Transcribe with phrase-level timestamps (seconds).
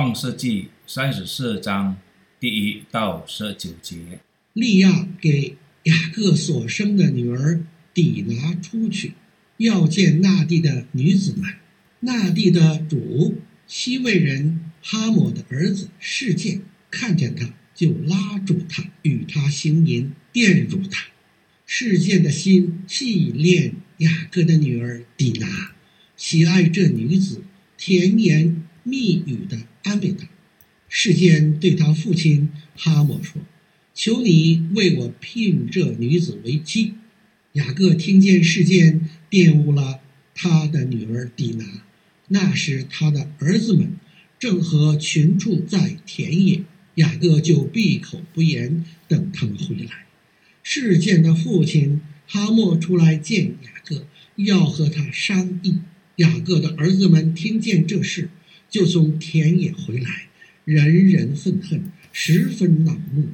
[0.00, 1.98] 创世纪三十四章
[2.40, 3.98] 第一到十九节。
[4.54, 9.12] 利亚给雅各所生的女儿底拿出去，
[9.58, 11.52] 要见那地的女子们。
[12.00, 21.08] 那地的主希未人哈抹的儿子示剑看见他，就拉住他，与他行淫，玷辱他。
[21.66, 25.72] 示剑的心细恋雅各的女儿底拿，
[26.16, 27.42] 喜爱这女子，
[27.76, 30.28] 甜言蜜语的安慰他。
[30.88, 33.40] 示剑对他父亲哈莫说
[33.94, 36.94] ：“求你为我聘这女子为妻。”
[37.54, 40.00] 雅各听见示剑玷污了
[40.34, 41.64] 他的女儿底拿。
[42.28, 43.96] 那时，他的儿子们
[44.38, 46.62] 正和群畜在田野，
[46.94, 50.06] 雅各就闭口不言，等他们回来。
[50.62, 54.06] 事件的父亲哈莫出来见雅各，
[54.36, 55.78] 要和他商议。
[56.16, 58.28] 雅各的儿子们听见这事，
[58.70, 60.28] 就从田野回来，
[60.64, 63.26] 人人愤恨，十分恼怒，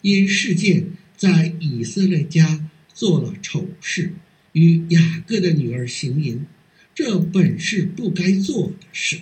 [0.00, 4.12] 因示剑在以色列家做了丑事，
[4.52, 6.46] 与雅各的女儿行淫。
[6.94, 9.20] 这本是不该做的事。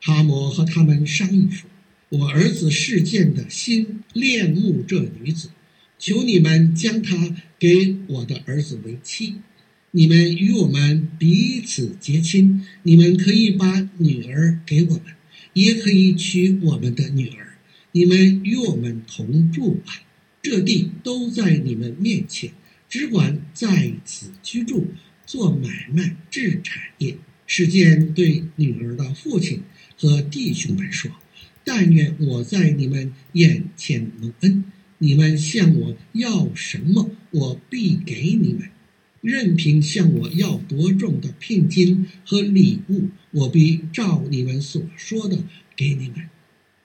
[0.00, 1.68] 哈摩和他们商议说
[2.08, 5.50] ：“我儿子示剑的心恋慕这女子，
[5.98, 9.34] 求你们将她给我的儿子为妻。
[9.92, 15.02] 你们与我们彼此结亲，你们可以把女儿给我们，
[15.52, 17.58] 也可以娶我们的女儿。
[17.92, 20.02] 你们与我们同住吧。
[20.42, 22.52] 这地都在你们面前，
[22.88, 24.88] 只管在此居住。”
[25.26, 27.16] 做买卖、置产业。
[27.46, 29.62] 示剑对女儿的父亲
[29.96, 31.10] 和弟兄们说
[31.64, 34.64] ：“但愿我在你们眼前蒙恩，
[34.98, 38.70] 你们向我要什么，我必给你们；
[39.20, 45.44] 任凭向我要多重的聘金和礼物，我必照你们所说的
[45.76, 46.28] 给你们。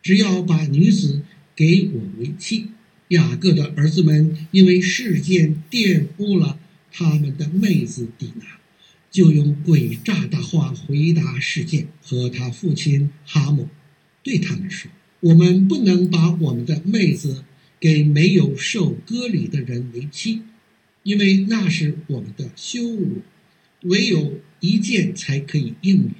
[0.02, 1.22] 只要把女子
[1.56, 2.68] 给我为妻。”
[3.10, 6.60] 雅各的儿子们因为事件玷污了。
[6.98, 8.46] 他们的妹子底拿
[9.12, 13.68] 就用诡诈的话回答事件和他父亲哈姆，
[14.24, 14.90] 对他们说
[15.20, 17.44] ：“我们不能把我们的妹子
[17.82, 20.42] 给没有受割礼的人为妻，
[21.06, 23.22] 因为那是我们的羞辱。
[23.84, 26.12] 唯有一件才可以应允。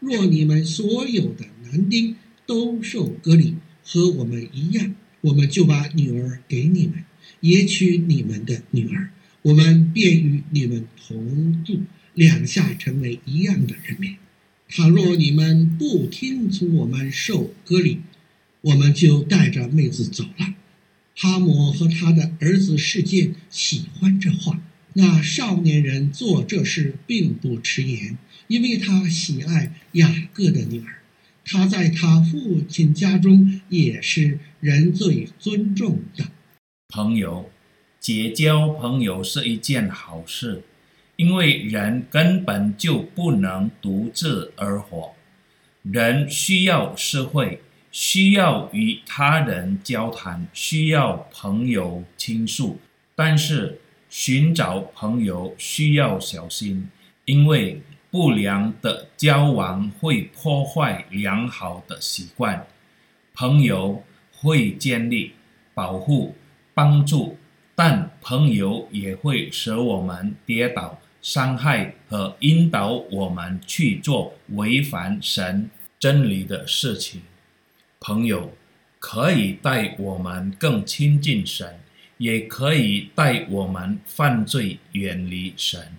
[0.00, 2.14] 若你们所有的男丁
[2.44, 7.04] 都受割礼，和我们一样，我们就把女儿给你们，
[7.40, 9.10] 也娶你们的女儿。”
[9.46, 11.82] 我们便与你们同住，
[12.14, 14.16] 两下成为一样的人民。
[14.68, 18.00] 倘若你们不听从我们受割礼，
[18.60, 20.54] 我们就带着妹子走了。
[21.18, 24.60] 哈姆和他的儿子世界喜欢这话。
[24.92, 28.18] 那少年人做这事并不迟延，
[28.48, 31.02] 因为他喜爱雅各的女儿。
[31.44, 36.26] 他在他父亲家中也是人最尊重的
[36.88, 37.50] 朋友。
[37.98, 40.62] 结交朋友是一件好事，
[41.16, 45.14] 因为人根本就不能独自而活，
[45.82, 47.60] 人需要社会，
[47.96, 52.78] 需要与他人交谈，需要朋友倾诉。
[53.14, 53.80] 但是
[54.10, 56.90] 寻找朋友需要小心，
[57.24, 57.80] 因为
[58.10, 62.66] 不良的交往会破坏良好的习惯。
[63.32, 65.32] 朋友会建立、
[65.72, 66.34] 保护、
[66.74, 67.38] 帮助。
[67.74, 77.22] 但朋友也会使我们跌倒、伤害和引导我们去做违反神真理的事情。
[78.00, 78.52] 朋友
[78.98, 81.80] 可以带我们更亲近神，
[82.18, 85.92] 也可以带我们犯罪、远离神。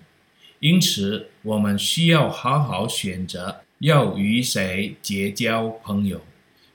[0.60, 6.20] 因此，我们需要好好选择要与谁结交朋友。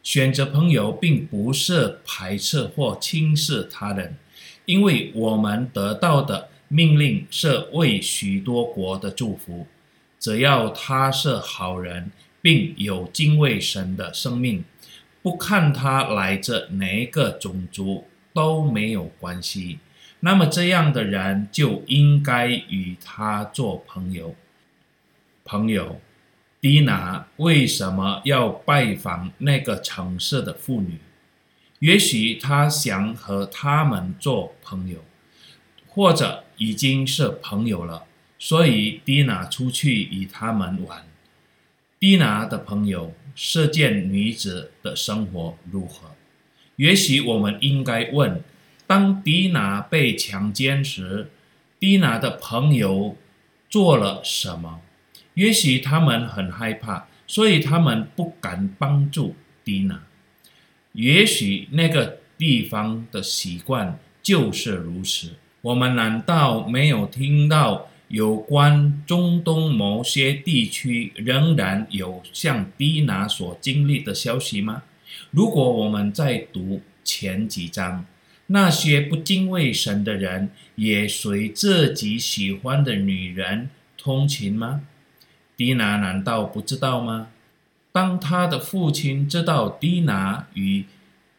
[0.02, 4.18] 选择朋友并不是排斥或轻视他人。
[4.66, 9.68] 因为我们得到的命令是为许多国的祝福，
[10.18, 12.10] 只要他是好人，
[12.42, 14.64] 并有敬畏神的生命，
[15.24, 19.80] 不看他来自哪个种族都没有关系。
[20.20, 24.36] 那么这样的人就应该与他做朋友。
[25.46, 26.00] 朋友，
[26.62, 31.00] 蒂娜为什么要拜访那个城市的妇女？
[31.80, 35.00] 也许他想和他们做朋友，
[35.88, 38.06] 或者已经是朋友了，
[38.40, 41.06] 所以蒂娜出去与他们玩。
[42.00, 46.12] 蒂娜的朋友示剑女子的生活如何？
[46.76, 48.42] 也许我们应该问：
[48.88, 51.30] 当迪娜被强奸时，
[51.80, 53.16] 迪娜的朋友
[53.70, 54.82] 做了什么？
[55.36, 59.36] 也许他们很害怕，所以他们不敢帮助。
[59.64, 60.04] 迪娜。
[60.92, 65.34] 也许那个地方的习惯就是如此。
[65.62, 74.84] 我们难道没有听到有关中东某些地区仍然有像低拿所经历的消息吗？
[75.32, 78.06] 如果我们再读前几章，
[78.46, 84.84] 那些不敬畏神的人也随自己喜欢的女人通情吗？
[85.58, 87.30] 低拿难道不知道吗？
[87.92, 90.86] 当他的父亲知道低拿与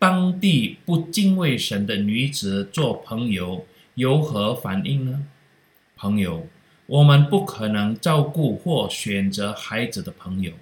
[0.00, 5.26] 当地不敬畏神的女子做朋友，有何反应呢？
[5.96, 6.48] 朋友，
[6.86, 10.52] 我们不可能照顾或选择孩子的朋友，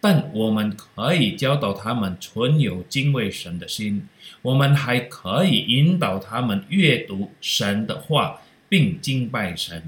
[0.00, 4.08] 但我们可以教导他们存有敬畏神的心。
[4.42, 9.82] 我们还可以引导他们阅读神的话，并敬拜神，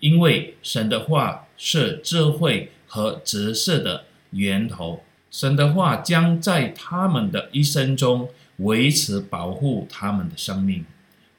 [0.00, 8.28] 因为神的话是智慧和知识的源头，神的话将在他们的一生中
[8.58, 10.84] 维持保护他们的生命。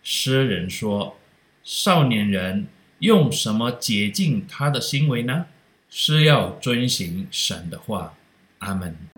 [0.04, 1.18] 诗人说
[1.64, 2.68] ：“少年人
[3.00, 5.46] 用什么洁净他的行为呢？
[5.90, 8.14] 是要遵行神的话。”
[8.60, 9.17] 阿门。